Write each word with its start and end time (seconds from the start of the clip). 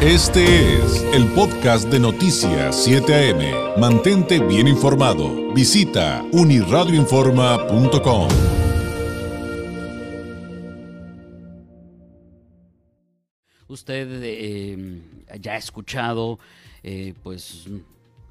Este 0.00 0.76
es 0.76 1.02
el 1.12 1.26
podcast 1.32 1.88
de 1.88 1.98
Noticias 1.98 2.84
7 2.84 3.32
AM. 3.32 3.80
Mantente 3.80 4.38
bien 4.38 4.68
informado. 4.68 5.52
Visita 5.52 6.24
uniradioinforma.com. 6.30 8.28
Usted 13.66 14.20
eh, 14.22 15.02
ya 15.40 15.54
ha 15.54 15.56
escuchado, 15.56 16.38
eh, 16.84 17.14
pues 17.24 17.66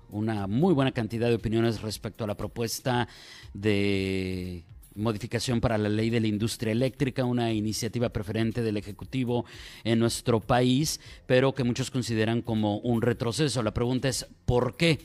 una 0.09 0.47
muy 0.47 0.73
buena 0.73 0.93
cantidad 0.93 1.27
de 1.27 1.36
opiniones 1.36 1.81
respecto 1.81 2.23
a 2.23 2.27
la 2.27 2.38
propuesta 2.38 3.09
de 3.54 4.63
modificación 4.98 5.61
para 5.61 5.77
la 5.77 5.89
ley 5.89 6.09
de 6.09 6.20
la 6.20 6.27
industria 6.27 6.71
eléctrica, 6.71 7.23
una 7.23 7.54
iniciativa 7.54 8.09
preferente 8.09 8.61
del 8.61 8.77
Ejecutivo 8.77 9.45
en 9.84 10.00
nuestro 10.00 10.39
país, 10.39 11.00
pero 11.25 11.54
que 11.54 11.63
muchos 11.63 11.91
consideran 11.91 12.41
como 12.41 12.80
un 12.80 13.02
retroceso. 13.02 13.63
La 13.63 13.73
pregunta 13.73 14.09
es, 14.09 14.27
¿por 14.45 14.76
qué? 14.76 14.99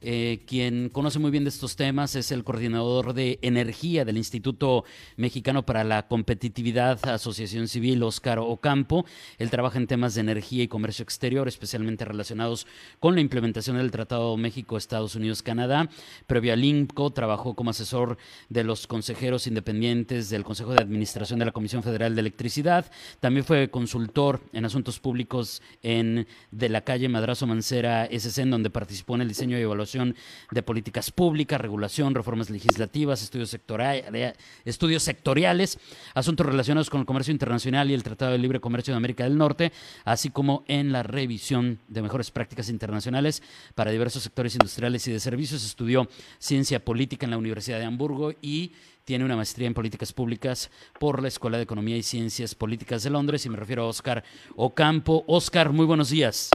Eh, 0.00 0.40
quien 0.46 0.88
conoce 0.90 1.18
muy 1.18 1.30
bien 1.30 1.44
de 1.44 1.50
estos 1.50 1.76
temas 1.76 2.14
es 2.16 2.30
el 2.30 2.44
coordinador 2.44 3.14
de 3.14 3.38
energía 3.42 4.04
del 4.04 4.16
Instituto 4.16 4.84
Mexicano 5.16 5.64
para 5.64 5.84
la 5.84 6.06
Competitividad, 6.06 6.98
Asociación 7.08 7.68
Civil, 7.68 8.02
Óscar 8.02 8.38
Ocampo. 8.38 9.06
Él 9.38 9.50
trabaja 9.50 9.78
en 9.78 9.86
temas 9.86 10.14
de 10.14 10.20
energía 10.20 10.62
y 10.62 10.68
comercio 10.68 11.02
exterior, 11.02 11.48
especialmente 11.48 12.04
relacionados 12.04 12.66
con 13.00 13.14
la 13.14 13.20
implementación 13.20 13.78
del 13.78 13.90
Tratado 13.90 14.36
México-Estados 14.36 15.14
Unidos-Canadá. 15.14 15.88
Previo 16.26 16.52
al 16.52 16.64
INCO, 16.64 17.10
trabajó 17.10 17.54
como 17.54 17.70
asesor 17.70 18.18
de 18.48 18.64
los 18.64 18.86
consejeros 18.86 19.46
independientes 19.46 20.28
del 20.28 20.44
Consejo 20.44 20.72
de 20.72 20.82
Administración 20.82 21.38
de 21.38 21.46
la 21.46 21.52
Comisión 21.52 21.82
Federal 21.82 22.14
de 22.14 22.20
Electricidad. 22.20 22.90
También 23.20 23.44
fue 23.44 23.70
consultor 23.70 24.42
en 24.52 24.64
asuntos 24.64 25.00
públicos 25.00 25.62
en 25.82 26.26
de 26.50 26.68
la 26.68 26.82
calle 26.82 27.08
Madrazo 27.08 27.46
Mancera 27.46 28.06
SC, 28.06 28.42
en 28.42 28.50
donde 28.50 28.70
participó 28.70 29.14
en 29.14 29.22
el 29.22 29.28
diseño 29.28 29.58
y 29.58 29.62
evaluación 29.62 29.85
de 29.94 30.62
políticas 30.62 31.10
públicas, 31.10 31.60
regulación, 31.60 32.14
reformas 32.14 32.50
legislativas, 32.50 33.22
estudios, 33.22 33.50
sectoriales, 33.50 34.34
estudios 34.64 35.02
sectoriales, 35.02 35.78
asuntos 36.14 36.46
relacionados 36.46 36.90
con 36.90 37.00
el 37.00 37.06
comercio 37.06 37.32
internacional 37.32 37.90
y 37.90 37.94
el 37.94 38.02
Tratado 38.02 38.32
de 38.32 38.38
Libre 38.38 38.60
Comercio 38.60 38.92
de 38.92 38.98
América 38.98 39.24
del 39.24 39.38
Norte, 39.38 39.72
así 40.04 40.30
como 40.30 40.64
en 40.68 40.92
la 40.92 41.02
revisión 41.02 41.78
de 41.88 42.02
mejores 42.02 42.30
prácticas 42.30 42.68
internacionales 42.68 43.42
para 43.74 43.90
diversos 43.90 44.22
sectores 44.22 44.54
industriales 44.54 45.06
y 45.08 45.12
de 45.12 45.20
servicios. 45.20 45.64
Estudió 45.64 46.08
ciencia 46.38 46.84
política 46.84 47.26
en 47.26 47.30
la 47.30 47.38
Universidad 47.38 47.78
de 47.78 47.84
Hamburgo 47.84 48.32
y 48.40 48.72
tiene 49.04 49.24
una 49.24 49.36
maestría 49.36 49.68
en 49.68 49.74
políticas 49.74 50.12
públicas 50.12 50.70
por 50.98 51.22
la 51.22 51.28
Escuela 51.28 51.58
de 51.58 51.62
Economía 51.62 51.96
y 51.96 52.02
Ciencias 52.02 52.56
Políticas 52.56 53.04
de 53.04 53.10
Londres 53.10 53.46
y 53.46 53.48
me 53.48 53.56
refiero 53.56 53.84
a 53.84 53.86
Oscar 53.86 54.24
Ocampo. 54.56 55.24
Oscar, 55.28 55.72
muy 55.72 55.86
buenos 55.86 56.10
días. 56.10 56.50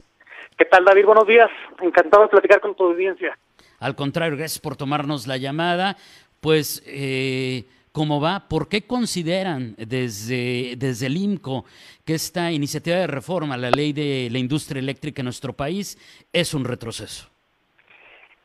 ¿Qué 0.56 0.64
tal, 0.64 0.84
David? 0.84 1.06
Buenos 1.06 1.26
días. 1.26 1.50
Encantado 1.80 2.24
de 2.24 2.28
platicar 2.28 2.60
con 2.60 2.74
tu 2.74 2.84
audiencia. 2.84 3.36
Al 3.80 3.94
contrario, 3.94 4.36
gracias 4.36 4.60
por 4.60 4.76
tomarnos 4.76 5.26
la 5.26 5.36
llamada. 5.36 5.96
Pues, 6.40 6.82
eh, 6.86 7.64
¿cómo 7.92 8.20
va? 8.20 8.48
¿Por 8.48 8.68
qué 8.68 8.86
consideran 8.86 9.74
desde, 9.76 10.74
desde 10.76 11.06
el 11.06 11.16
IMCO 11.16 11.64
que 12.04 12.14
esta 12.14 12.52
iniciativa 12.52 12.96
de 12.96 13.06
reforma 13.06 13.54
a 13.54 13.58
la 13.58 13.70
ley 13.70 13.92
de 13.92 14.28
la 14.30 14.38
industria 14.38 14.80
eléctrica 14.80 15.20
en 15.20 15.26
nuestro 15.26 15.52
país 15.52 15.98
es 16.32 16.54
un 16.54 16.64
retroceso? 16.64 17.28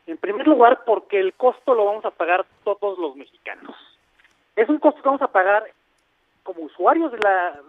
En 0.06 0.16
primer 0.16 0.46
lugar, 0.46 0.84
porque 0.86 1.20
el 1.20 1.34
costo 1.34 1.74
lo 1.74 1.84
vamos 1.84 2.04
a 2.04 2.10
pagar 2.10 2.46
todos 2.64 2.98
los 2.98 3.14
mexicanos. 3.14 3.76
Es 4.56 4.68
un 4.68 4.78
costo 4.78 5.02
que 5.02 5.08
vamos 5.08 5.22
a 5.22 5.28
pagar 5.28 5.64
como 6.42 6.62
usuarios 6.62 7.12
de 7.12 7.18
la, 7.18 7.60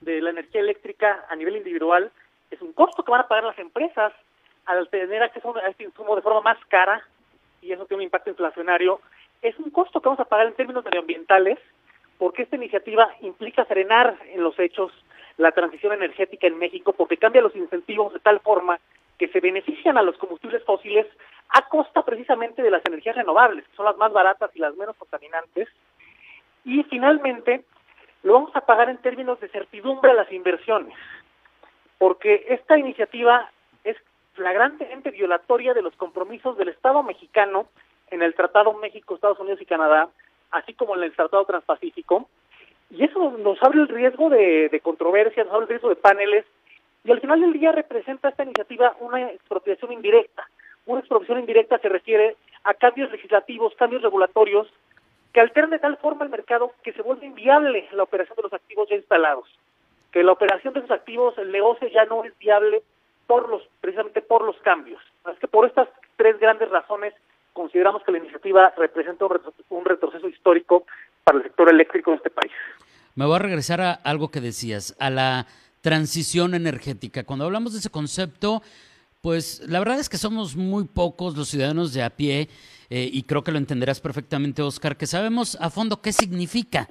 de 0.00 0.20
la 0.20 0.30
energía 0.30 0.60
eléctrica 0.60 1.24
a 1.30 1.36
nivel 1.36 1.56
individual, 1.56 2.10
es 2.56 2.62
un 2.62 2.72
costo 2.72 3.04
que 3.04 3.10
van 3.10 3.20
a 3.20 3.28
pagar 3.28 3.44
las 3.44 3.58
empresas 3.58 4.12
al 4.64 4.88
tener 4.88 5.22
acceso 5.22 5.54
a 5.56 5.68
este 5.68 5.84
insumo 5.84 6.16
de 6.16 6.22
forma 6.22 6.40
más 6.40 6.58
cara 6.68 7.02
y 7.60 7.72
eso 7.72 7.84
tiene 7.86 7.98
un 8.00 8.04
impacto 8.04 8.30
inflacionario. 8.30 9.00
Es 9.42 9.56
un 9.58 9.70
costo 9.70 10.00
que 10.00 10.08
vamos 10.08 10.20
a 10.20 10.24
pagar 10.24 10.46
en 10.46 10.54
términos 10.54 10.84
medioambientales 10.84 11.58
porque 12.18 12.42
esta 12.42 12.56
iniciativa 12.56 13.10
implica 13.20 13.64
frenar 13.66 14.16
en 14.24 14.42
los 14.42 14.58
hechos 14.58 14.90
la 15.36 15.52
transición 15.52 15.92
energética 15.92 16.46
en 16.46 16.58
México 16.58 16.94
porque 16.94 17.18
cambia 17.18 17.42
los 17.42 17.54
incentivos 17.54 18.14
de 18.14 18.20
tal 18.20 18.40
forma 18.40 18.80
que 19.18 19.28
se 19.28 19.40
benefician 19.40 19.98
a 19.98 20.02
los 20.02 20.16
combustibles 20.16 20.64
fósiles 20.64 21.06
a 21.50 21.68
costa 21.68 22.02
precisamente 22.04 22.62
de 22.62 22.70
las 22.70 22.84
energías 22.86 23.16
renovables, 23.16 23.66
que 23.68 23.76
son 23.76 23.84
las 23.84 23.96
más 23.96 24.12
baratas 24.12 24.50
y 24.54 24.58
las 24.58 24.74
menos 24.76 24.96
contaminantes. 24.96 25.68
Y 26.64 26.82
finalmente, 26.84 27.64
lo 28.22 28.32
vamos 28.32 28.56
a 28.56 28.62
pagar 28.62 28.88
en 28.88 28.98
términos 28.98 29.38
de 29.40 29.48
certidumbre 29.48 30.10
a 30.10 30.14
las 30.14 30.32
inversiones 30.32 30.94
porque 31.98 32.46
esta 32.48 32.78
iniciativa 32.78 33.50
es 33.84 33.96
flagrantemente 34.34 35.10
violatoria 35.10 35.74
de 35.74 35.82
los 35.82 35.94
compromisos 35.96 36.56
del 36.56 36.68
Estado 36.68 37.02
mexicano 37.02 37.66
en 38.10 38.22
el 38.22 38.34
Tratado 38.34 38.72
México, 38.74 39.14
Estados 39.14 39.40
Unidos 39.40 39.60
y 39.60 39.66
Canadá, 39.66 40.08
así 40.50 40.74
como 40.74 40.96
en 40.96 41.02
el 41.02 41.14
Tratado 41.14 41.44
Transpacífico, 41.44 42.28
y 42.90 43.04
eso 43.04 43.32
nos 43.32 43.60
abre 43.62 43.80
el 43.80 43.88
riesgo 43.88 44.30
de, 44.30 44.68
de 44.68 44.80
controversia, 44.80 45.44
nos 45.44 45.54
abre 45.54 45.64
el 45.64 45.68
riesgo 45.70 45.88
de 45.88 45.96
paneles, 45.96 46.44
y 47.04 47.10
al 47.10 47.20
final 47.20 47.40
del 47.40 47.52
día 47.52 47.72
representa 47.72 48.28
esta 48.28 48.44
iniciativa 48.44 48.96
una 49.00 49.30
expropiación 49.30 49.92
indirecta. 49.92 50.48
Una 50.86 51.00
expropiación 51.00 51.40
indirecta 51.40 51.78
se 51.78 51.88
refiere 51.88 52.36
a 52.64 52.74
cambios 52.74 53.10
legislativos, 53.10 53.74
cambios 53.76 54.02
regulatorios, 54.02 54.68
que 55.32 55.40
alteran 55.40 55.70
de 55.70 55.78
tal 55.78 55.96
forma 55.98 56.24
el 56.24 56.30
mercado 56.30 56.72
que 56.82 56.92
se 56.92 57.02
vuelve 57.02 57.26
inviable 57.26 57.88
la 57.92 58.04
operación 58.04 58.36
de 58.36 58.42
los 58.44 58.52
activos 58.52 58.88
ya 58.88 58.96
instalados 58.96 59.48
que 60.16 60.22
la 60.22 60.32
operación 60.32 60.72
de 60.72 60.80
esos 60.80 60.90
activos, 60.90 61.36
el 61.36 61.52
negocio 61.52 61.86
ya 61.88 62.06
no 62.06 62.24
es 62.24 62.32
viable 62.38 62.82
por 63.26 63.50
los, 63.50 63.60
precisamente 63.82 64.22
por 64.22 64.42
los 64.46 64.56
cambios. 64.62 64.98
Es 65.30 65.38
que 65.38 65.46
por 65.46 65.66
estas 65.66 65.90
tres 66.16 66.40
grandes 66.40 66.70
razones 66.70 67.12
consideramos 67.52 68.02
que 68.02 68.12
la 68.12 68.18
iniciativa 68.18 68.72
representa 68.78 69.26
un 69.68 69.84
retroceso 69.84 70.26
histórico 70.26 70.86
para 71.22 71.36
el 71.36 71.44
sector 71.44 71.68
eléctrico 71.68 72.12
de 72.12 72.16
este 72.16 72.30
país. 72.30 72.50
Me 73.14 73.26
voy 73.26 73.36
a 73.36 73.40
regresar 73.40 73.82
a 73.82 73.92
algo 73.92 74.30
que 74.30 74.40
decías, 74.40 74.96
a 74.98 75.10
la 75.10 75.48
transición 75.82 76.54
energética. 76.54 77.24
Cuando 77.24 77.44
hablamos 77.44 77.74
de 77.74 77.80
ese 77.80 77.90
concepto, 77.90 78.62
pues 79.20 79.68
la 79.68 79.80
verdad 79.80 79.98
es 79.98 80.08
que 80.08 80.16
somos 80.16 80.56
muy 80.56 80.84
pocos 80.84 81.36
los 81.36 81.48
ciudadanos 81.48 81.92
de 81.92 82.02
a 82.02 82.08
pie, 82.08 82.48
eh, 82.88 83.10
y 83.12 83.24
creo 83.24 83.44
que 83.44 83.52
lo 83.52 83.58
entenderás 83.58 84.00
perfectamente, 84.00 84.62
Oscar, 84.62 84.96
que 84.96 85.06
sabemos 85.06 85.58
a 85.60 85.68
fondo 85.68 86.00
qué 86.00 86.14
significa 86.14 86.88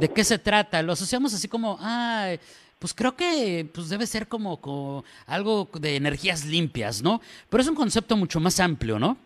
de 0.00 0.08
qué 0.08 0.24
se 0.24 0.38
trata. 0.38 0.82
Lo 0.82 0.92
asociamos 0.92 1.34
así 1.34 1.48
como, 1.48 1.76
ah, 1.80 2.30
pues 2.78 2.94
creo 2.94 3.14
que 3.14 3.66
pues 3.72 3.90
debe 3.90 4.06
ser 4.06 4.26
como, 4.26 4.60
como, 4.60 5.04
algo 5.26 5.68
de 5.78 5.96
energías 5.96 6.46
limpias, 6.46 7.02
¿no? 7.02 7.20
Pero 7.50 7.60
es 7.60 7.68
un 7.68 7.76
concepto 7.76 8.16
mucho 8.16 8.40
más 8.40 8.58
amplio, 8.58 8.98
¿no? 8.98 9.16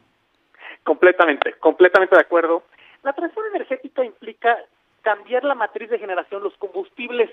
Completamente, 0.83 1.55
completamente 1.61 2.17
de 2.17 2.21
acuerdo. 2.21 2.65
La 3.05 3.13
transición 3.13 3.47
energética 3.55 4.05
implica 4.05 4.59
cambiar 5.03 5.45
la 5.45 5.55
matriz 5.55 5.89
de 5.91 5.99
generación, 5.99 6.43
los 6.43 6.57
combustibles 6.57 7.31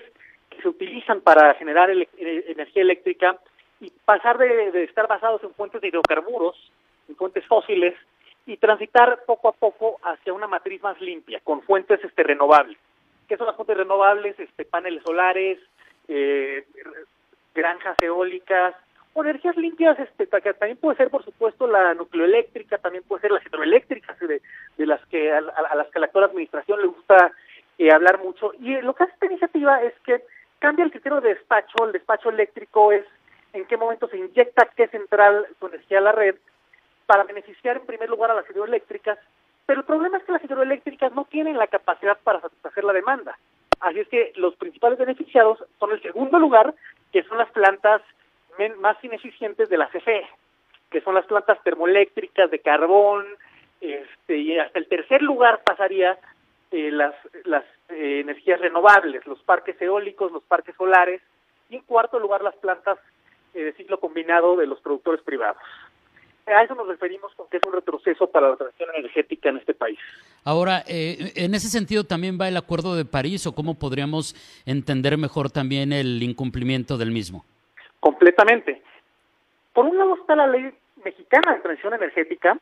que 0.48 0.62
se 0.62 0.68
utilizan 0.68 1.20
para 1.20 1.54
generar 1.54 1.90
energía 1.90 2.82
eléctrica 2.82 3.38
y 3.80 3.90
pasar 4.04 4.38
de, 4.38 4.70
de 4.70 4.84
estar 4.84 5.08
basados 5.08 5.42
en 5.42 5.52
fuentes 5.54 5.80
de 5.80 5.88
hidrocarburos, 5.88 6.54
en 7.08 7.16
fuentes 7.16 7.44
fósiles, 7.46 7.94
y 8.46 8.56
transitar 8.58 9.24
poco 9.26 9.48
a 9.48 9.52
poco 9.52 9.98
hacia 10.02 10.32
una 10.32 10.46
matriz 10.46 10.82
más 10.82 11.00
limpia, 11.00 11.40
con 11.42 11.62
fuentes 11.62 12.02
este, 12.04 12.22
renovables 12.22 12.78
que 13.32 13.38
son 13.38 13.46
las 13.46 13.56
fuentes 13.56 13.78
renovables, 13.78 14.38
este, 14.38 14.66
paneles 14.66 15.02
solares, 15.04 15.58
eh, 16.06 16.66
granjas 17.54 17.96
eólicas, 18.02 18.74
o 19.14 19.22
energías 19.22 19.56
limpias, 19.56 19.98
este, 19.98 20.26
también 20.26 20.76
puede 20.76 20.98
ser, 20.98 21.08
por 21.08 21.24
supuesto, 21.24 21.66
la 21.66 21.94
nucleoeléctrica, 21.94 22.76
también 22.76 23.04
puede 23.04 23.22
ser 23.22 23.30
las 23.30 23.46
hidroeléctricas, 23.46 24.18
de, 24.18 24.42
de 24.76 24.86
las 24.86 25.00
que 25.06 25.32
a, 25.32 25.40
las 25.40 25.88
que 25.90 25.98
la 25.98 26.06
actual 26.06 26.24
administración 26.24 26.82
le 26.82 26.88
gusta 26.88 27.32
eh, 27.78 27.90
hablar 27.90 28.22
mucho. 28.22 28.52
Y 28.60 28.78
lo 28.82 28.94
que 28.94 29.04
hace 29.04 29.14
esta 29.14 29.26
iniciativa 29.26 29.82
es 29.82 29.94
que 30.04 30.22
cambia 30.58 30.84
el 30.84 30.90
criterio 30.90 31.22
de 31.22 31.30
despacho, 31.30 31.86
el 31.86 31.92
despacho 31.92 32.28
eléctrico 32.28 32.92
es 32.92 33.06
en 33.54 33.64
qué 33.64 33.78
momento 33.78 34.08
se 34.08 34.18
inyecta 34.18 34.68
qué 34.76 34.88
central 34.88 35.46
su 35.58 35.68
energía 35.68 35.98
a 35.98 36.02
la 36.02 36.12
red, 36.12 36.36
para 37.06 37.24
beneficiar 37.24 37.78
en 37.78 37.86
primer 37.86 38.10
lugar 38.10 38.30
a 38.30 38.34
las 38.34 38.50
hidroeléctricas 38.50 39.18
pero 39.66 39.80
el 39.80 39.86
problema 39.86 40.18
hidroeléctricas 40.62 41.12
no 41.12 41.24
tienen 41.24 41.56
la 41.56 41.66
capacidad 41.66 42.18
para 42.22 42.40
satisfacer 42.40 42.84
la 42.84 42.92
demanda. 42.92 43.36
Así 43.80 44.00
es 44.00 44.08
que 44.08 44.32
los 44.36 44.54
principales 44.56 44.98
beneficiados 44.98 45.58
son 45.78 45.92
el 45.92 46.02
segundo 46.02 46.38
lugar, 46.38 46.74
que 47.12 47.22
son 47.24 47.38
las 47.38 47.50
plantas 47.50 48.02
más 48.78 49.02
ineficientes 49.02 49.68
de 49.68 49.76
la 49.76 49.88
CFE, 49.88 50.26
que 50.90 51.00
son 51.00 51.14
las 51.14 51.26
plantas 51.26 51.58
termoeléctricas 51.64 52.50
de 52.50 52.60
carbón, 52.60 53.26
este, 53.80 54.36
y 54.36 54.58
hasta 54.58 54.78
el 54.78 54.86
tercer 54.86 55.22
lugar 55.22 55.62
pasaría 55.64 56.18
eh, 56.70 56.90
las, 56.92 57.14
las 57.44 57.64
eh, 57.88 58.20
energías 58.20 58.60
renovables, 58.60 59.26
los 59.26 59.42
parques 59.42 59.80
eólicos, 59.82 60.30
los 60.30 60.44
parques 60.44 60.76
solares, 60.76 61.20
y 61.68 61.76
en 61.76 61.82
cuarto 61.82 62.20
lugar 62.20 62.42
las 62.42 62.54
plantas 62.56 62.98
eh, 63.54 63.64
de 63.64 63.72
ciclo 63.72 63.98
combinado 63.98 64.56
de 64.56 64.66
los 64.66 64.80
productores 64.80 65.22
privados. 65.22 65.62
A 66.46 66.62
eso 66.62 66.74
nos 66.74 66.88
referimos 66.88 67.32
con 67.34 67.46
que 67.48 67.58
es 67.58 67.62
un 67.66 67.72
retroceso 67.72 68.26
para 68.26 68.50
la 68.50 68.56
transición 68.56 68.90
energética 68.96 69.48
en 69.48 69.58
este 69.58 69.74
país. 69.74 69.98
Ahora, 70.44 70.82
eh, 70.88 71.32
en 71.36 71.54
ese 71.54 71.68
sentido 71.68 72.04
también 72.04 72.38
va 72.40 72.48
el 72.48 72.56
Acuerdo 72.56 72.96
de 72.96 73.04
París 73.04 73.46
o 73.46 73.54
cómo 73.54 73.78
podríamos 73.78 74.34
entender 74.66 75.16
mejor 75.18 75.50
también 75.50 75.92
el 75.92 76.22
incumplimiento 76.22 76.98
del 76.98 77.10
mismo. 77.10 77.44
completamente. 78.00 78.82
Por 79.72 79.86
un 79.86 79.96
lado 79.96 80.16
está 80.16 80.34
la 80.34 80.48
ley 80.48 80.74
mexicana 81.04 81.54
de 81.54 81.60
transición 81.60 81.94
energética 81.94 82.58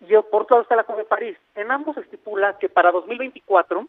y 0.00 0.14
por 0.30 0.42
otro 0.42 0.56
lado 0.56 0.62
está 0.62 0.76
la 0.76 0.82
Acuerdo 0.82 1.02
de 1.02 1.08
París. 1.08 1.36
En 1.54 1.70
ambos 1.70 1.96
estipula 1.98 2.56
que 2.58 2.70
para 2.70 2.90
2024 2.90 3.86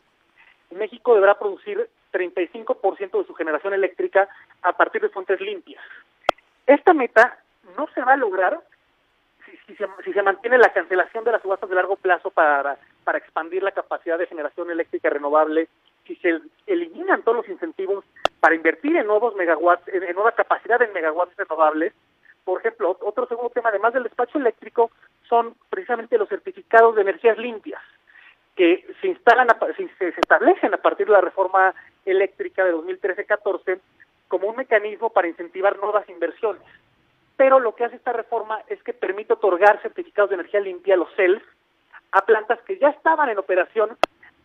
México 0.71 1.15
deberá 1.15 1.39
producir 1.39 1.89
35% 2.11 3.19
de 3.19 3.25
su 3.25 3.33
generación 3.33 3.73
eléctrica 3.73 4.27
a 4.61 4.73
partir 4.73 5.01
de 5.01 5.09
fuentes 5.09 5.39
limpias. 5.39 5.81
Esta 6.67 6.93
meta 6.93 7.39
no 7.77 7.87
se 7.93 8.01
va 8.01 8.13
a 8.13 8.17
lograr 8.17 8.59
si, 9.65 9.75
se, 9.75 9.85
si 10.03 10.13
se 10.13 10.21
mantiene 10.21 10.57
la 10.57 10.73
cancelación 10.73 11.23
de 11.23 11.31
las 11.31 11.41
subastas 11.41 11.69
de 11.69 11.75
largo 11.75 11.95
plazo 11.95 12.31
para, 12.31 12.77
para 13.03 13.17
expandir 13.17 13.63
la 13.63 13.71
capacidad 13.71 14.17
de 14.17 14.27
generación 14.27 14.69
eléctrica 14.69 15.09
renovable, 15.09 15.67
si 16.05 16.15
se 16.17 16.39
eliminan 16.67 17.23
todos 17.23 17.37
los 17.37 17.49
incentivos 17.49 18.05
para 18.39 18.55
invertir 18.55 18.95
en 18.95 19.07
nuevos 19.07 19.35
megawatts, 19.35 19.87
en, 19.87 20.15
nueva 20.15 20.31
capacidad 20.31 20.81
en 20.81 20.93
megawatts 20.93 21.35
renovables. 21.37 21.93
Por 22.43 22.59
ejemplo, 22.59 22.97
otro 23.01 23.27
segundo 23.27 23.51
tema, 23.51 23.69
además 23.69 23.93
del 23.93 24.03
despacho 24.03 24.39
eléctrico, 24.39 24.91
son 25.29 25.55
precisamente 25.69 26.17
los 26.17 26.27
certificados 26.27 26.95
de 26.95 27.03
energías 27.03 27.37
limpias 27.37 27.81
que 28.55 28.85
se 28.99 29.07
instalan, 29.07 29.47
se 29.97 30.07
establecen 30.09 30.73
a 30.73 30.77
partir 30.77 31.07
de 31.07 31.13
la 31.13 31.21
reforma 31.21 31.73
eléctrica 32.05 32.65
de 32.65 32.73
2013-14 32.73 33.79
como 34.27 34.47
un 34.47 34.55
mecanismo 34.55 35.09
para 35.11 35.27
incentivar 35.27 35.77
nuevas 35.77 36.07
inversiones. 36.09 36.63
Pero 37.41 37.59
lo 37.59 37.73
que 37.73 37.83
hace 37.83 37.95
esta 37.95 38.13
reforma 38.13 38.61
es 38.67 38.83
que 38.83 38.93
permite 38.93 39.33
otorgar 39.33 39.81
certificados 39.81 40.29
de 40.29 40.35
energía 40.35 40.59
limpia, 40.59 40.95
los 40.95 41.11
CELS, 41.15 41.41
a 42.11 42.23
plantas 42.23 42.61
que 42.67 42.77
ya 42.77 42.89
estaban 42.89 43.29
en 43.29 43.39
operación 43.39 43.97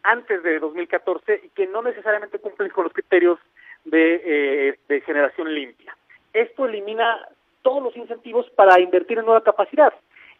antes 0.02 0.42
de 0.42 0.58
2014 0.58 1.42
y 1.44 1.48
que 1.50 1.66
no 1.66 1.82
necesariamente 1.82 2.38
cumplen 2.38 2.70
con 2.70 2.84
los 2.84 2.94
criterios 2.94 3.38
de, 3.84 4.78
eh, 4.88 5.00
generación 5.02 5.54
limpia. 5.54 5.94
Esto 6.32 6.64
elimina 6.64 7.28
todos 7.60 7.82
los 7.82 7.94
incentivos 7.98 8.48
para 8.56 8.80
invertir 8.80 9.18
en 9.18 9.26
nueva 9.26 9.44
capacidad. 9.44 9.92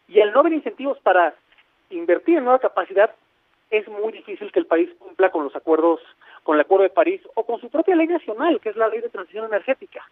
Y 0.07 0.19
al 0.21 0.31
no 0.31 0.39
haber 0.39 0.53
incentivos 0.53 0.97
para 1.01 1.35
invertir 1.91 2.39
en 2.39 2.45
nueva 2.45 2.57
capacidad, 2.57 3.13
es 3.69 3.87
muy 3.87 4.13
difícil 4.13 4.51
que 4.51 4.61
el 4.61 4.65
país 4.65 4.89
cumpla 4.97 5.29
con 5.29 5.43
los 5.43 5.55
acuerdos, 5.55 6.01
con 6.41 6.55
el 6.55 6.61
Acuerdo 6.61 6.85
de 6.85 6.89
París 6.89 7.21
o 7.35 7.45
con 7.45 7.61
su 7.61 7.69
propia 7.69 7.95
ley 7.95 8.07
nacional, 8.07 8.59
que 8.61 8.69
es 8.69 8.75
la 8.77 8.87
Ley 8.87 9.01
de 9.01 9.09
Transición 9.09 9.45
Energética. 9.45 10.03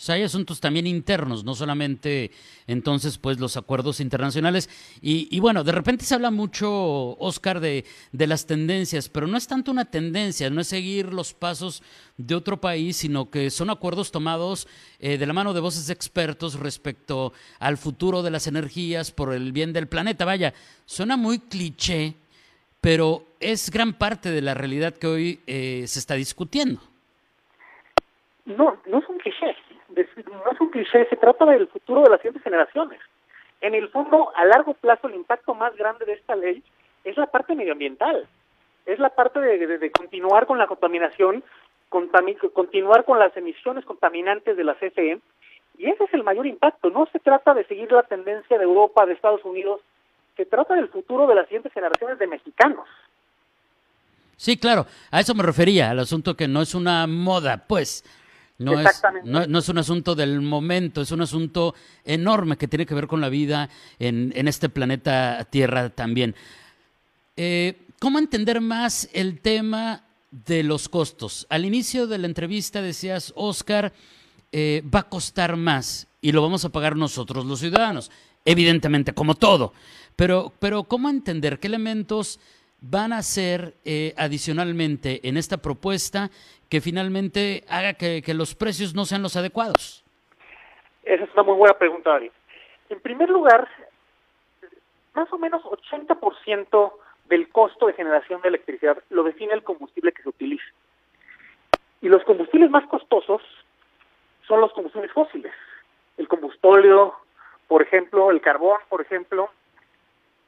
O 0.00 0.02
sea, 0.02 0.14
hay 0.14 0.22
asuntos 0.22 0.60
también 0.60 0.86
internos, 0.86 1.44
no 1.44 1.54
solamente 1.54 2.30
entonces 2.66 3.18
pues 3.18 3.38
los 3.38 3.58
acuerdos 3.58 4.00
internacionales. 4.00 4.70
Y, 5.02 5.38
bueno, 5.40 5.62
de 5.62 5.72
repente 5.72 6.06
se 6.06 6.14
habla 6.14 6.30
mucho, 6.30 7.18
Oscar, 7.18 7.60
de, 7.60 7.84
de, 8.10 8.26
las 8.26 8.46
tendencias, 8.46 9.10
pero 9.10 9.26
no 9.26 9.36
es 9.36 9.46
tanto 9.46 9.70
una 9.70 9.84
tendencia, 9.84 10.48
no 10.48 10.62
es 10.62 10.68
seguir 10.68 11.12
los 11.12 11.34
pasos 11.34 11.82
de 12.16 12.34
otro 12.34 12.62
país, 12.62 12.96
sino 12.96 13.30
que 13.30 13.50
son 13.50 13.68
acuerdos 13.68 14.10
tomados 14.10 14.66
eh, 15.00 15.18
de 15.18 15.26
la 15.26 15.34
mano 15.34 15.52
de 15.52 15.60
voces 15.60 15.86
de 15.88 15.92
expertos 15.92 16.58
respecto 16.58 17.34
al 17.58 17.76
futuro 17.76 18.22
de 18.22 18.30
las 18.30 18.46
energías 18.46 19.12
por 19.12 19.34
el 19.34 19.52
bien 19.52 19.74
del 19.74 19.86
planeta. 19.86 20.24
Vaya, 20.24 20.54
suena 20.86 21.18
muy 21.18 21.40
cliché, 21.40 22.14
pero 22.80 23.26
es 23.38 23.70
gran 23.70 23.92
parte 23.92 24.30
de 24.30 24.40
la 24.40 24.54
realidad 24.54 24.96
que 24.96 25.06
hoy 25.06 25.40
eh, 25.46 25.84
se 25.86 25.98
está 25.98 26.14
discutiendo. 26.14 26.80
No, 28.46 28.80
no 28.86 28.98
es 28.98 29.08
un 29.10 29.18
no 29.94 30.52
es 30.52 30.60
un 30.60 30.70
cliché, 30.70 31.06
se 31.06 31.16
trata 31.16 31.44
del 31.46 31.68
futuro 31.68 32.02
de 32.02 32.10
las 32.10 32.20
siguientes 32.20 32.42
generaciones. 32.42 33.00
En 33.60 33.74
el 33.74 33.88
fondo, 33.90 34.32
a 34.34 34.44
largo 34.44 34.74
plazo, 34.74 35.08
el 35.08 35.14
impacto 35.14 35.54
más 35.54 35.76
grande 35.76 36.04
de 36.06 36.14
esta 36.14 36.34
ley 36.34 36.62
es 37.04 37.16
la 37.16 37.26
parte 37.26 37.54
medioambiental, 37.54 38.26
es 38.86 38.98
la 38.98 39.10
parte 39.10 39.40
de, 39.40 39.90
continuar 39.92 40.46
con 40.46 40.58
la 40.58 40.66
contaminación, 40.66 41.44
continuar 41.88 43.04
con 43.04 43.18
las 43.18 43.36
emisiones 43.36 43.84
contaminantes 43.84 44.56
de 44.56 44.64
la 44.64 44.74
CFE, 44.74 45.20
y 45.78 45.86
ese 45.88 46.04
es 46.04 46.14
el 46.14 46.24
mayor 46.24 46.46
impacto. 46.46 46.90
No 46.90 47.06
se 47.12 47.18
trata 47.18 47.54
de 47.54 47.64
seguir 47.64 47.90
la 47.92 48.02
tendencia 48.02 48.58
de 48.58 48.64
Europa, 48.64 49.06
de 49.06 49.14
Estados 49.14 49.44
Unidos, 49.44 49.80
se 50.36 50.46
trata 50.46 50.74
del 50.74 50.88
futuro 50.88 51.26
de 51.26 51.34
las 51.34 51.46
siguientes 51.46 51.72
generaciones 51.72 52.18
de 52.18 52.26
mexicanos. 52.26 52.86
Sí, 54.36 54.56
claro, 54.56 54.86
a 55.10 55.20
eso 55.20 55.34
me 55.34 55.42
refería, 55.42 55.90
al 55.90 55.98
asunto 55.98 56.34
que 56.34 56.48
no 56.48 56.62
es 56.62 56.74
una 56.74 57.06
moda, 57.06 57.64
pues, 57.68 58.04
no 58.60 58.78
es, 58.78 59.02
no, 59.24 59.58
es 59.58 59.68
un 59.70 59.78
asunto 59.78 60.14
del 60.14 60.42
momento, 60.42 61.00
es 61.00 61.10
un 61.12 61.22
asunto 61.22 61.74
enorme 62.04 62.58
que 62.58 62.68
tiene 62.68 62.84
que 62.84 62.94
ver 62.94 63.06
con 63.06 63.20
la 63.20 63.30
vida 63.30 63.70
en, 63.98 64.32
en 64.36 64.48
este 64.48 64.68
planeta 64.68 65.46
Tierra 65.50 65.88
también. 65.88 66.34
Eh, 67.36 67.86
¿Cómo 67.98 68.18
entender 68.18 68.60
más 68.60 69.08
el 69.14 69.40
tema 69.40 70.04
de 70.30 70.62
los 70.62 70.90
costos? 70.90 71.46
Al 71.48 71.64
inicio 71.64 72.06
de 72.06 72.18
la 72.18 72.26
entrevista 72.26 72.82
decías, 72.82 73.32
Oscar, 73.34 73.94
eh, 74.52 74.82
va 74.94 75.00
a 75.00 75.08
costar 75.08 75.56
más 75.56 76.06
y 76.20 76.32
lo 76.32 76.42
vamos 76.42 76.64
a 76.66 76.68
pagar 76.68 76.96
nosotros 76.96 77.46
los 77.46 77.60
ciudadanos, 77.60 78.10
evidentemente, 78.44 79.14
como 79.14 79.36
todo. 79.36 79.72
Pero, 80.16 80.52
pero 80.58 80.84
¿cómo 80.84 81.08
entender 81.08 81.58
qué 81.58 81.68
elementos 81.68 82.40
van 82.80 83.12
a 83.12 83.22
ser 83.22 83.74
eh, 83.84 84.14
adicionalmente 84.16 85.20
en 85.28 85.36
esta 85.36 85.58
propuesta 85.58 86.30
que 86.68 86.80
finalmente 86.80 87.64
haga 87.68 87.94
que, 87.94 88.22
los 88.34 88.54
precios 88.54 88.94
no 88.94 89.04
sean 89.04 89.22
los 89.22 89.36
adecuados? 89.36 90.04
Esa 91.02 91.24
es 91.24 91.30
una 91.34 91.42
muy 91.42 91.56
buena 91.56 91.74
pregunta, 91.74 92.14
Ari. 92.14 92.30
En 92.88 93.00
primer 93.00 93.28
lugar, 93.28 93.68
más 95.14 95.32
o 95.32 95.38
menos 95.38 95.62
80% 95.64 96.92
del 97.28 97.48
costo 97.48 97.86
de 97.86 97.92
generación 97.94 98.40
de 98.42 98.48
electricidad 98.48 99.02
lo 99.10 99.24
define 99.24 99.54
el 99.54 99.62
combustible 99.62 100.12
que 100.12 100.22
se 100.22 100.28
utiliza. 100.28 100.64
Y 102.00 102.08
los 102.08 102.22
combustibles 102.24 102.70
más 102.70 102.86
costosos 102.86 103.42
son 104.46 104.60
los 104.60 104.72
combustibles 104.72 105.12
fósiles. 105.12 105.52
El 106.16 106.28
combustóleo, 106.28 107.14
por 107.68 107.82
ejemplo, 107.82 108.30
el 108.30 108.40
carbón, 108.40 108.78
por 108.88 109.00
ejemplo, 109.00 109.50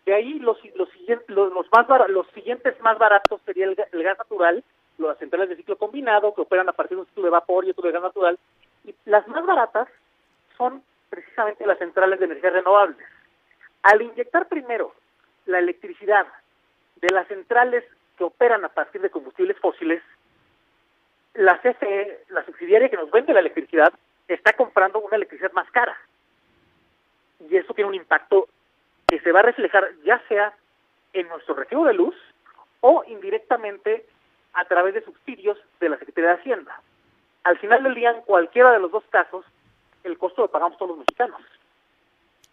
de 0.05 0.15
ahí 0.15 0.39
los, 0.41 0.59
los, 0.75 0.89
los, 1.29 1.67
más 1.73 2.11
los 2.11 2.27
siguientes 2.29 2.81
más 2.81 2.99
baratos 2.99 3.41
sería 3.45 3.67
el, 3.67 3.77
gas 3.77 4.19
natural, 4.19 4.65
las 4.99 5.19
centrales 5.19 5.49
de 5.49 5.57
ciclo 5.57 5.77
combinado 5.77 6.35
que 6.35 6.41
operan 6.41 6.69
a 6.69 6.73
partir 6.73 6.97
de 6.97 7.03
un 7.03 7.07
ciclo 7.07 7.25
de 7.25 7.31
vapor 7.31 7.65
y 7.65 7.71
otro 7.71 7.87
de 7.87 7.93
gas 7.93 8.03
natural. 8.03 8.39
Y 8.85 8.95
las 9.05 9.27
más 9.29 9.45
baratas 9.47 9.89
son 10.57 10.83
precisamente 11.09 11.67
las 11.67 11.79
centrales 11.79 12.19
de 12.19 12.25
energías 12.25 12.53
renovables. 12.53 13.07
Al 13.83 14.03
inyectar 14.03 14.49
primero 14.49 14.95
la 15.47 15.59
electricidad 15.59 16.27
de 16.97 17.09
las 17.13 17.29
centrales 17.29 17.85
que 18.17 18.25
operan 18.25 18.65
a 18.65 18.69
partir 18.69 19.01
de 19.01 19.11
combustibles 19.11 19.59
fósiles, 19.59 20.03
la 21.35 21.59
CFE, 21.61 22.25
la 22.31 22.45
subsidiaria 22.45 22.89
que 22.89 22.97
nos 22.97 23.11
vende 23.11 23.33
la 23.33 23.41
electricidad, 23.41 23.93
está 24.29 24.53
comprando 24.53 25.01
una 25.01 25.17
electricidad 25.17 25.53
más 25.53 25.71
cara. 25.71 25.97
Y 27.49 27.57
eso 27.57 27.75
tiene 27.75 27.89
un 27.89 27.95
impacto 27.95 28.49
que 29.13 29.21
se 29.21 29.31
va 29.31 29.41
a 29.41 29.43
reflejar 29.43 29.91
ya 30.07 30.23
sea 30.27 30.55
en 31.13 31.29
nuestro 31.29 31.55
recibo 31.55 31.85
de 31.85 31.93
luz 31.93 32.15
o 32.81 33.05
indirectamente 33.07 34.07
a 34.55 34.65
través 34.65 34.95
de 34.95 35.05
subsidios 35.05 35.59
de 35.81 35.91
la 35.91 35.99
Secretaría 35.99 36.31
de 36.31 36.37
Hacienda. 36.37 36.81
Al 37.45 37.59
final 37.59 37.83
del 37.83 37.95
día, 37.95 38.13
en 38.13 38.23
cualquiera 38.23 38.73
de 38.73 38.79
los 38.79 38.91
dos 38.91 39.05
casos, 39.11 39.45
el 40.03 40.17
costo 40.17 40.41
lo 40.41 40.49
pagamos 40.49 40.79
todos 40.79 40.93
los 40.93 40.99
mexicanos. 41.01 41.43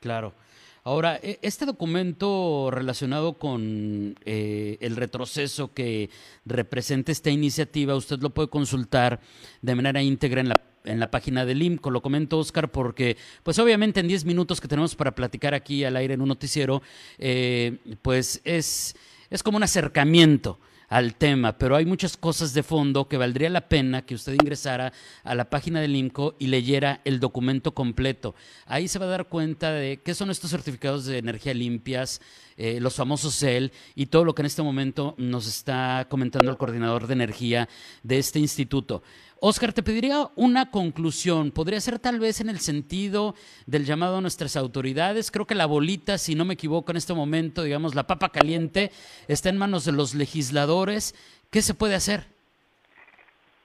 Claro. 0.01 0.33
Ahora, 0.83 1.19
e, 1.21 1.39
este 1.41 1.65
documento 1.65 2.69
relacionado 2.71 3.33
con 3.33 4.15
eh, 4.25 4.77
el 4.81 4.95
retroceso 4.95 5.73
que 5.73 6.09
representa 6.45 7.11
esta 7.11 7.29
iniciativa, 7.29 7.95
usted 7.95 8.19
lo 8.19 8.31
puede 8.31 8.49
consultar 8.49 9.19
de 9.61 9.75
manera 9.75 10.01
íntegra 10.01 10.41
en 10.41 10.49
la 10.49 10.55
en 10.85 10.99
la 10.99 11.11
página 11.11 11.45
del 11.45 11.61
IMCO. 11.61 11.91
Lo 11.91 12.01
comento, 12.01 12.39
Oscar, 12.39 12.71
porque, 12.71 13.17
pues 13.43 13.59
obviamente 13.59 13.99
en 13.99 14.07
10 14.07 14.25
minutos 14.25 14.61
que 14.61 14.67
tenemos 14.67 14.95
para 14.95 15.13
platicar 15.13 15.53
aquí 15.53 15.83
al 15.83 15.95
aire 15.95 16.13
en 16.13 16.21
un 16.21 16.29
noticiero, 16.29 16.81
eh, 17.17 17.77
pues 18.01 18.41
es, 18.43 18.95
es 19.29 19.43
como 19.43 19.57
un 19.57 19.63
acercamiento 19.63 20.59
al 20.89 21.15
tema, 21.15 21.57
pero 21.57 21.75
hay 21.75 21.85
muchas 21.85 22.17
cosas 22.17 22.53
de 22.53 22.63
fondo 22.63 23.07
que 23.07 23.17
valdría 23.17 23.49
la 23.49 23.69
pena 23.69 24.01
que 24.01 24.15
usted 24.15 24.33
ingresara 24.33 24.91
a 25.23 25.35
la 25.35 25.49
página 25.49 25.79
del 25.79 25.95
IMCO 25.95 26.35
y 26.39 26.47
leyera 26.47 27.01
el 27.05 27.19
documento 27.19 27.73
completo. 27.73 28.35
Ahí 28.65 28.87
se 28.87 28.99
va 28.99 29.05
a 29.05 29.09
dar 29.09 29.27
cuenta 29.27 29.71
de 29.71 30.01
qué 30.03 30.15
son 30.15 30.31
estos 30.31 30.49
certificados 30.49 31.05
de 31.05 31.19
energía 31.19 31.53
limpias, 31.53 32.21
eh, 32.61 32.81
los 32.81 32.97
famosos 32.97 33.39
CEL 33.39 33.71
y 33.95 34.07
todo 34.07 34.25
lo 34.25 34.35
que 34.35 34.41
en 34.41 34.47
este 34.47 34.61
momento 34.61 35.15
nos 35.17 35.47
está 35.47 36.05
comentando 36.09 36.51
el 36.51 36.57
coordinador 36.57 37.07
de 37.07 37.13
energía 37.13 37.69
de 38.03 38.17
este 38.17 38.39
instituto. 38.39 39.01
Oscar, 39.39 39.71
te 39.71 39.81
pediría 39.81 40.27
una 40.35 40.69
conclusión. 40.69 41.51
Podría 41.51 41.79
ser 41.79 41.99
tal 41.99 42.19
vez 42.19 42.41
en 42.41 42.49
el 42.49 42.59
sentido 42.59 43.33
del 43.65 43.85
llamado 43.85 44.17
a 44.17 44.21
nuestras 44.21 44.57
autoridades. 44.57 45.31
Creo 45.31 45.45
que 45.45 45.55
la 45.55 45.67
bolita, 45.67 46.17
si 46.17 46.35
no 46.35 46.43
me 46.43 46.55
equivoco 46.55 46.91
en 46.91 46.97
este 46.97 47.13
momento, 47.13 47.63
digamos, 47.63 47.95
la 47.95 48.05
papa 48.05 48.27
caliente, 48.27 48.91
está 49.29 49.47
en 49.47 49.57
manos 49.57 49.85
de 49.85 49.93
los 49.93 50.13
legisladores. 50.13 51.15
¿Qué 51.51 51.61
se 51.61 51.73
puede 51.73 51.95
hacer? 51.95 52.25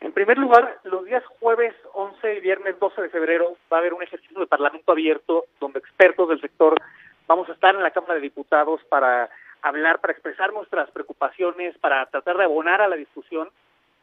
En 0.03 0.13
primer 0.13 0.39
lugar, 0.39 0.79
los 0.85 1.05
días 1.05 1.25
jueves 1.41 1.75
11 1.95 2.37
y 2.37 2.41
viernes 2.43 2.79
12 2.79 3.03
de 3.03 3.09
febrero 3.09 3.57
va 3.73 3.79
a 3.79 3.81
haber 3.81 3.95
un 3.95 4.05
ejercicio 4.05 4.39
de 4.39 4.47
Parlamento 4.47 4.93
abierto 4.93 5.47
donde 5.59 5.81
expertos 5.81 6.29
del 6.29 6.41
sector 6.41 6.81
vamos 7.27 7.49
a 7.49 7.53
estar 7.53 7.75
en 7.75 7.83
la 7.83 7.91
Cámara 7.91 8.15
de 8.15 8.21
Diputados 8.21 8.81
para 8.89 9.31
hablar, 9.63 10.01
para 10.01 10.13
expresar 10.13 10.53
nuestras 10.53 10.91
preocupaciones, 10.91 11.77
para 11.79 12.05
tratar 12.07 12.37
de 12.37 12.45
abonar 12.45 12.83
a 12.83 12.89
la 12.89 12.97
discusión 12.97 13.49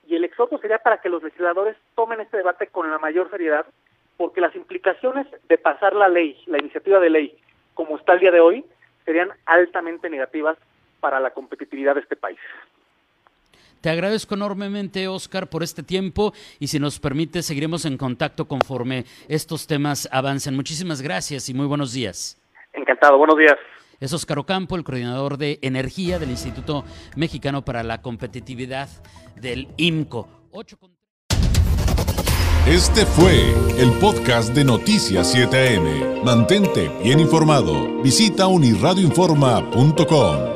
y 0.08 0.16
el 0.16 0.24
exhorto 0.24 0.58
sería 0.58 0.80
para 0.80 1.00
que 1.00 1.10
los 1.10 1.24
legisladores 1.24 1.78
tomen 1.96 2.22
este 2.22 2.38
debate 2.38 2.68
con 2.68 2.90
la 2.90 2.98
mayor 2.98 3.30
seriedad, 3.30 3.66
porque 4.18 4.42
las 4.42 4.56
implicaciones 4.56 5.28
de 5.48 5.58
pasar 5.58 5.94
la 5.94 6.10
ley, 6.10 6.38
la 6.48 6.60
iniciativa 6.60 7.00
de 7.00 7.10
ley, 7.10 7.38
como 7.74 7.98
está 7.98 8.13
el 8.13 8.20
día 8.20 8.32
de 8.32 8.40
hoy, 8.40 8.66
serían 9.06 9.30
altamente 9.46 10.10
negativas 10.10 10.58
para 11.00 11.20
la 11.20 11.32
competitividad 11.32 11.96
de 11.96 12.01
este 12.01 12.16
país. 12.16 12.40
Te 13.82 13.90
agradezco 13.90 14.36
enormemente, 14.36 15.08
Oscar, 15.08 15.50
por 15.50 15.63
este 15.63 15.82
tiempo 15.82 16.34
y 16.60 16.68
si 16.68 16.80
nos 16.80 17.00
permite, 17.00 17.42
seguiremos 17.42 17.86
en 17.86 17.98
contacto 17.98 18.48
conforme 18.48 19.06
estos 19.28 19.66
temas 19.66 20.08
avancen. 20.12 20.56
Muchísimas 20.56 21.01
gracias 21.01 21.50
y 21.50 21.56
muy 21.56 21.66
buenos 21.66 21.94
días. 21.94 22.41
Encantado, 22.74 23.18
buenos 23.18 23.38
días. 23.38 23.56
Es 24.00 24.13
Oscar 24.13 24.40
Ocampo, 24.40 24.75
el 24.75 24.84
coordinador 24.84 25.38
de 25.38 25.60
energía 25.62 26.18
del 26.18 26.32
Instituto 26.32 26.84
Mexicano 27.16 27.63
para 27.63 27.84
la 27.84 28.01
Competitividad 28.01 28.90
del 29.36 29.68
IMCO. 29.78 30.28
Este 32.68 33.06
fue 33.06 33.54
el 33.80 33.92
podcast 34.00 34.54
de 34.54 34.63
Noticias 34.63 35.36
7am. 35.36 36.24
Mantente 36.24 36.90
bien 37.04 37.20
informado. 37.20 38.01
Visita 38.01 38.48
unirradioinforma.com. 38.48 40.50